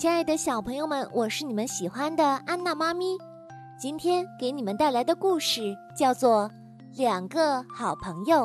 [0.00, 3.18] 亲爱的小朋友们，我是你们喜欢的安娜妈咪。
[3.76, 6.48] 今天给你们带来的故事叫做
[6.96, 8.42] 《两个好朋友》。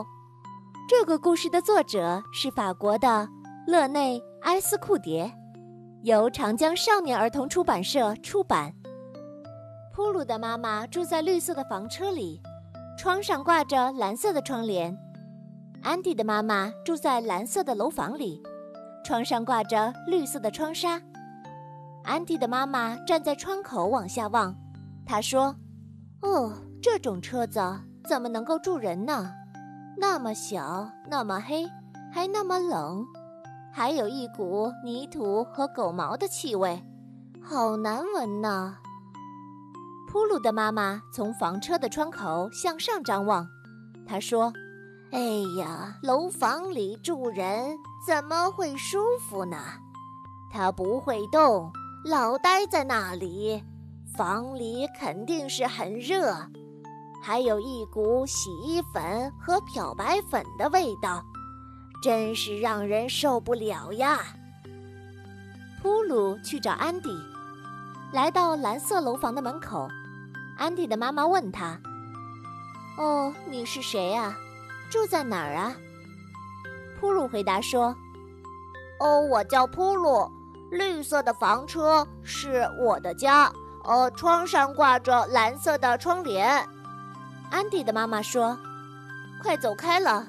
[0.89, 3.29] 这个故事的作者是法国的
[3.67, 5.31] 勒内·埃斯库蝶，
[6.01, 8.73] 由长江少年儿童出版社出版。
[9.93, 12.41] 普鲁的妈妈住在绿色的房车里，
[12.97, 14.97] 窗上挂着蓝色的窗帘。
[15.83, 18.41] 安迪的妈妈住在蓝色的楼房里，
[19.05, 20.99] 窗上挂着绿色的窗纱。
[22.03, 24.55] 安迪的妈妈站在窗口往下望，
[25.05, 25.55] 她说
[26.21, 27.59] ：“哦，这种车子
[28.07, 29.31] 怎么能够住人呢？
[29.97, 31.65] 那么小，那么黑，
[32.11, 33.05] 还那么冷，
[33.71, 36.83] 还有一股泥土和狗毛的气味，
[37.41, 38.77] 好难闻呐。”
[40.11, 43.47] 普鲁的妈妈从房车的窗口向上张望，
[44.05, 44.51] 她说。
[45.11, 45.19] 哎
[45.59, 48.97] 呀，楼房里住人怎么会舒
[49.29, 49.57] 服呢？
[50.51, 51.71] 他不会动，
[52.05, 53.63] 老待在那里，
[54.13, 56.35] 房里肯定是很热，
[57.21, 61.23] 还有一股洗衣粉和漂白粉的味道，
[62.01, 64.19] 真是让人受不了呀。
[65.81, 67.09] 普鲁去找安迪，
[68.11, 69.87] 来到蓝色楼房的门口，
[70.57, 71.79] 安迪的妈妈问他
[72.99, 74.35] ：“哦，你是谁呀？”
[74.91, 75.73] 住在哪儿啊？
[76.99, 77.95] 普鲁回答说
[78.99, 80.29] ：“哦，我叫普鲁，
[80.73, 83.51] 绿色的房车是我的家。
[83.85, 86.65] 呃，窗上挂着蓝色的窗帘。”
[87.51, 88.57] 安迪的妈妈说
[89.43, 90.25] ：“快走开了！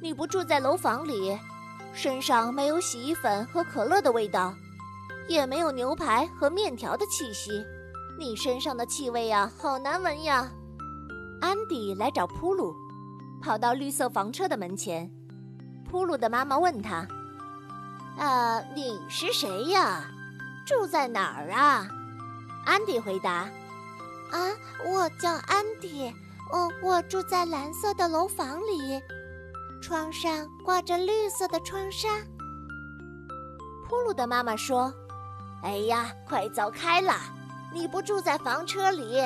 [0.00, 1.38] 你不住在楼房里，
[1.92, 4.54] 身上没有洗衣粉和可乐的味道，
[5.26, 7.64] 也没有牛排和面条的气息。
[8.18, 10.48] 你身上的气味呀，好难闻呀！”
[11.40, 12.74] 安迪来找普鲁。
[13.40, 15.10] 跑到绿色房车的门前，
[15.88, 17.06] 普鲁的妈妈问他
[18.18, 20.04] ：“啊，你是谁呀？
[20.66, 21.88] 住在哪儿啊？”
[22.66, 23.48] 安迪回答
[24.30, 24.50] ：“啊，
[24.84, 26.12] 我叫安迪，
[26.50, 29.00] 哦，我住在蓝色的楼房里，
[29.80, 32.08] 窗上挂着绿色的窗纱。”
[33.88, 34.92] 普鲁的妈妈说
[35.62, 37.20] ：“哎呀，快走开啦！
[37.72, 39.22] 你不住在房车里，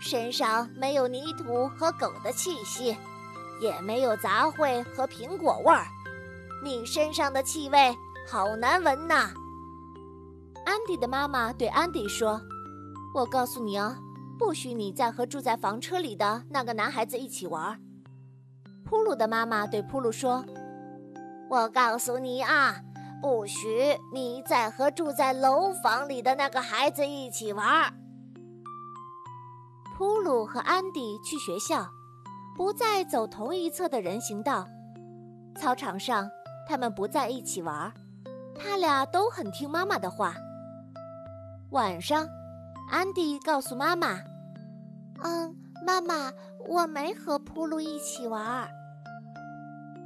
[0.00, 2.96] 身上没有泥土和狗的气息。”
[3.60, 5.86] 也没有杂烩和苹果味儿，
[6.64, 7.96] 你身上的气味
[8.26, 9.30] 好难闻呐。
[10.64, 12.40] 安迪的妈妈对安迪说
[13.14, 13.96] ：“我告诉你哦，
[14.38, 17.80] 不许你再和住在房车里的那个男孩子一起玩。”
[18.84, 20.44] 普鲁的妈妈对普鲁说
[21.50, 22.80] ：“我告诉你啊，
[23.20, 27.92] 不许你再和住在楼房里的那个孩子一起玩。”
[29.96, 31.86] 普鲁和安迪去学校。
[32.56, 34.64] 不再走同一侧的人行道，
[35.56, 36.30] 操场上
[36.68, 37.92] 他们不在一起玩，
[38.58, 40.34] 他俩都很听妈妈的话。
[41.70, 42.28] 晚上，
[42.90, 44.20] 安迪告诉妈妈
[45.22, 46.32] ：“嗯，妈妈，
[46.68, 48.68] 我没和普鲁一起玩。”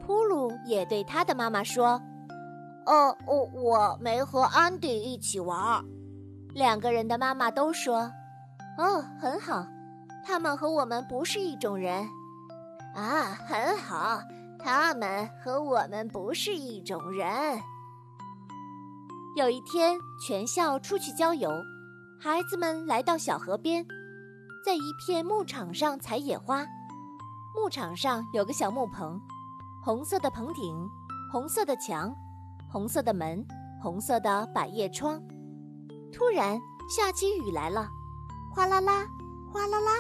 [0.01, 2.01] 普鲁也对他的妈妈说
[2.87, 5.85] ：“哦，我我没和安迪一起玩。”
[6.55, 8.11] 两个人的妈妈都说
[8.79, 9.67] ：“哦，很好，
[10.25, 12.09] 他们和我们不是一种人。”
[12.97, 14.19] 啊，很好，
[14.59, 17.29] 他们和我们不是一种人。
[19.39, 21.49] 有一天，全校出去郊游，
[22.19, 23.87] 孩子们来到小河边，
[24.65, 26.67] 在一片牧场上采野花。
[27.55, 29.17] 牧场上有个小木棚，
[29.81, 30.91] 红色的棚顶，
[31.31, 32.13] 红色的墙，
[32.69, 33.47] 红色的门，
[33.81, 35.23] 红色的百叶窗。
[36.13, 36.61] 突然
[36.91, 37.89] 下起雨来了，
[38.53, 39.07] 哗啦啦，
[39.53, 39.93] 哗啦啦，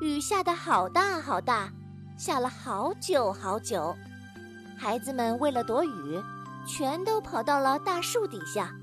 [0.00, 1.68] 雨下得好大好大。
[2.16, 3.92] 下了好久好久，
[4.78, 6.22] 孩子们为了躲雨，
[6.66, 8.74] 全都跑到了大树底下。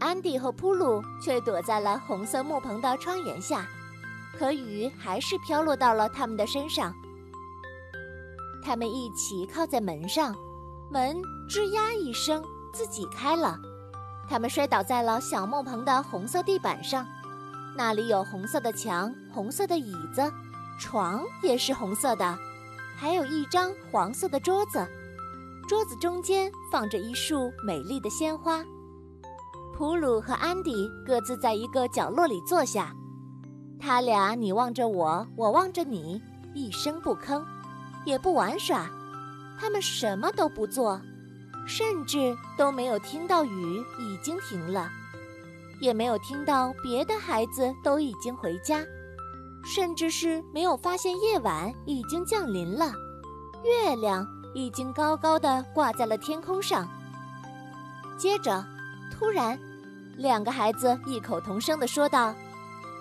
[0.00, 3.66] 安迪和普鲁却躲在了红色木棚的窗檐下，
[4.36, 6.92] 可雨还是飘落到了他们的身上。
[8.64, 10.34] 他们一起靠在门上，
[10.90, 11.16] 门
[11.48, 12.42] 吱呀一声
[12.72, 13.56] 自己开了，
[14.28, 17.06] 他们摔倒在了小木棚的红色地板上，
[17.76, 20.32] 那里有红色的墙，红色的椅子。
[20.80, 22.36] 床也是红色的，
[22.96, 24.84] 还有一张黄色的桌子，
[25.72, 28.62] 桌子中间放着一束美丽的鲜花。
[29.72, 32.94] 普鲁和安迪各自在一个角落里坐下，
[33.80, 36.20] 他俩你望着我，我望着你，
[36.52, 37.42] 一声不吭，
[38.04, 38.86] 也不玩耍，
[39.58, 41.00] 他们什么都不做，
[41.66, 44.90] 甚至都没有听到雨已经停了，
[45.80, 48.84] 也没有听到别的孩子都已经回家。
[49.64, 52.92] 甚至是没有发现夜晚已经降临了，
[53.64, 56.88] 月亮已经高高的挂在了天空上。
[58.18, 58.64] 接着，
[59.10, 59.58] 突然，
[60.16, 62.34] 两个孩子异口同声的说道：“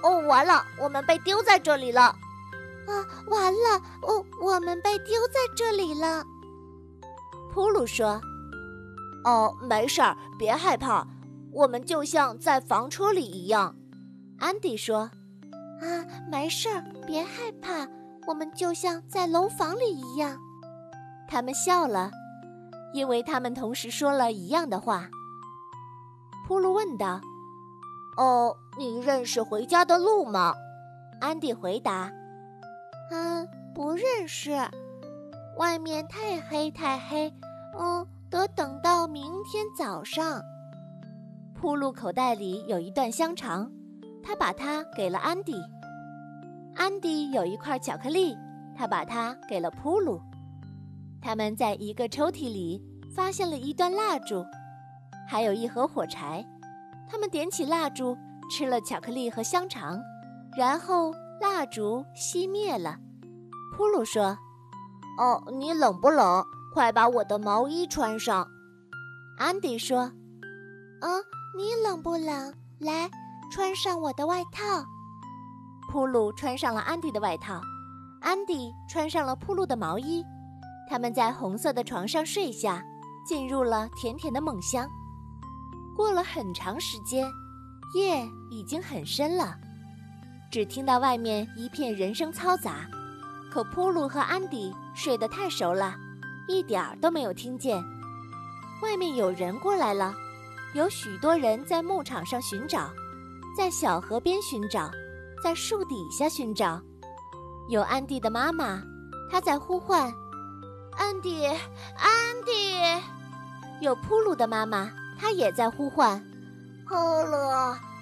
[0.03, 2.01] 哦，完了，我们被丢在这里了！
[2.01, 6.24] 啊，完了，哦，我们被丢在这里了。”
[7.54, 8.19] 普鲁说
[9.25, 11.06] ：“哦，没事儿，别害怕，
[11.51, 13.75] 我们就像在房车里一样。”
[14.39, 15.12] 安迪说
[15.81, 17.88] ：“啊，没事儿，别害怕，
[18.25, 20.39] 我们就像在楼房里一样。”
[21.31, 22.12] 他们笑了，
[22.94, 25.10] 因为他们同时说了一样的话。
[26.45, 27.22] 普鲁问道
[28.19, 30.54] ：“哦，你认识回家的路吗？”
[31.22, 32.12] 安迪回答
[33.12, 34.51] ：“嗯，不认识。
[35.57, 37.33] 外面太黑，太黑。
[37.80, 40.42] 嗯，得等到明天早上。”
[41.56, 43.72] 普鲁口袋里有一段香肠，
[44.22, 45.56] 他把它给了安迪。
[46.75, 48.36] 安迪有一块巧克力，
[48.75, 50.19] 他把它给了普鲁。
[51.21, 52.81] 他们在一个抽屉里
[53.15, 54.44] 发现了一段蜡烛，
[55.27, 56.45] 还有一盒火柴。
[57.07, 58.18] 他们点起蜡烛，
[58.50, 60.00] 吃了巧克力和香肠，
[60.57, 62.97] 然后蜡烛熄灭了。
[63.77, 64.38] 普鲁说
[65.19, 66.44] ：“哦，你冷不冷？
[66.73, 68.47] 快把我的毛衣穿上。”
[69.38, 70.12] 安迪说
[71.01, 71.21] ：“嗯，
[71.57, 72.53] 你冷不冷？
[72.79, 73.09] 来，
[73.51, 74.62] 穿上我的外套。”
[75.91, 77.62] 普鲁穿上了安迪的外套，
[78.21, 80.23] 安迪穿上了普鲁的毛衣。
[80.91, 82.83] 他们在红色的床上睡下，
[83.25, 84.85] 进入了甜甜的梦乡。
[85.95, 87.31] 过了很长时间，
[87.95, 89.55] 夜已经很深了，
[90.51, 92.85] 只听到外面一片人声嘈杂。
[93.49, 95.95] 可普鲁和安迪睡得太熟了，
[96.49, 97.81] 一点儿都没有听见。
[98.81, 100.13] 外面有人过来了，
[100.73, 102.89] 有许多人在牧场上寻找，
[103.55, 104.91] 在小河边寻找，
[105.41, 106.81] 在树底下寻找。
[107.69, 108.83] 有安迪的妈妈，
[109.31, 110.13] 她在呼唤。
[110.97, 111.57] 安迪，安
[112.45, 112.51] 迪，
[113.79, 116.19] 有普鲁的妈妈，她也在呼唤
[116.88, 117.38] ：“普鲁，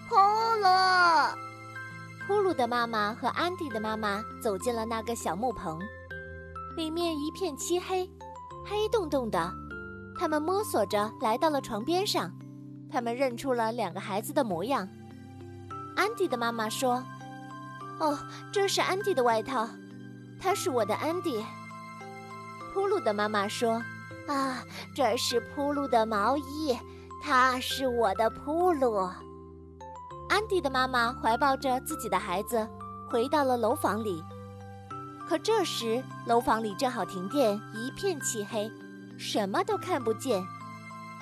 [0.08, 0.16] 普
[0.62, 0.68] 鲁。”
[2.28, 5.80] 普鲁的妈妈和安迪的妈妈走进了那个小木棚，
[6.76, 8.10] 里面一片漆黑，
[8.66, 9.52] 黑洞洞的。
[10.18, 12.32] 他们摸索着来到了床边上，
[12.92, 14.88] 他们认出了两个孩子的模样。
[15.96, 17.04] 安迪的妈妈说
[18.00, 18.18] ：“哦，
[18.52, 19.68] 这是安迪的外套，
[20.40, 21.44] 他是我的安迪。”
[22.74, 23.82] 铺路的妈妈说
[24.28, 24.64] ：“啊，
[24.96, 26.78] 这是铺路的毛衣，
[27.22, 28.96] 他是我的铺路。”
[30.30, 32.68] 安迪的妈妈怀抱着自己的孩子，
[33.10, 34.24] 回到了楼房里。
[35.28, 38.72] 可这时，楼房里正好停电，一片漆黑，
[39.18, 40.46] 什么都看不见。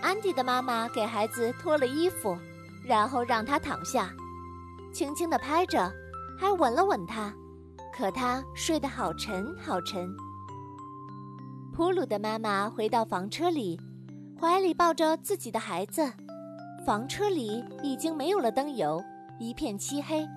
[0.01, 2.37] 安迪的妈妈给孩子脱了衣服，
[2.85, 4.09] 然后让他躺下，
[4.93, 5.91] 轻轻地拍着，
[6.37, 7.33] 还吻了吻他。
[7.95, 10.15] 可他睡得好沉，好沉。
[11.77, 13.79] 普鲁的妈妈回到房车里，
[14.41, 16.11] 怀里抱着自己的孩子。
[16.83, 18.99] 房车里已经没有了灯油，
[19.37, 20.27] 一片漆黑，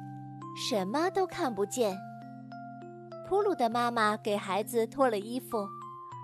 [0.69, 1.97] 什么都看不见。
[3.27, 5.67] 普鲁的妈妈给孩子脱了衣服，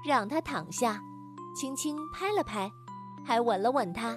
[0.07, 1.01] 让他躺下，
[1.59, 2.71] 轻轻拍了拍，
[3.25, 4.15] 还吻了吻他。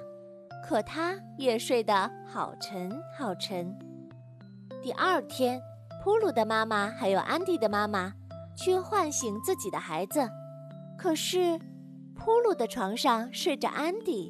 [0.68, 3.74] 可他也睡得好沉好沉。
[4.82, 5.62] 第二天，
[6.04, 8.12] 普鲁的妈妈还有安迪的妈妈
[8.54, 10.30] 去唤醒自己的孩子。
[11.02, 11.58] 可是，
[12.14, 14.30] 普鲁的床上睡着安迪，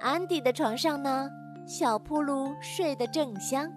[0.00, 1.28] 安迪的床上呢，
[1.66, 3.68] 小普鲁睡得正香。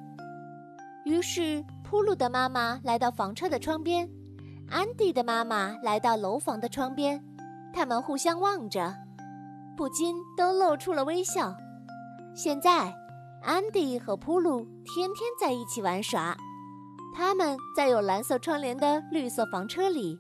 [1.03, 4.07] 于是，普鲁的妈妈来到房车的窗边，
[4.69, 7.19] 安迪的妈妈来到楼房的窗边，
[7.73, 8.93] 他们互相望着，
[9.75, 11.55] 不禁都露出了微笑。
[12.35, 12.93] 现在，
[13.41, 16.37] 安迪和普鲁天天在一起玩耍，
[17.15, 20.19] 他们在有蓝色窗帘的绿色房车里。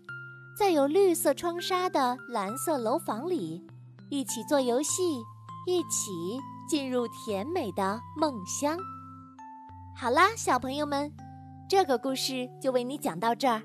[0.57, 3.63] 在有绿色窗纱的蓝色楼房里，
[4.09, 5.23] 一起做游戏，
[5.67, 8.75] 一起进入甜美的梦乡。
[9.95, 11.13] 好啦，小朋友们，
[11.69, 13.61] 这个故事就为你讲到这儿。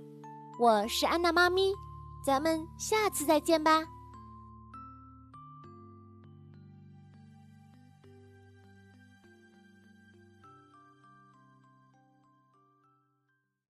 [0.60, 1.72] 我是安娜妈咪，
[2.22, 3.82] 咱们下次再见吧。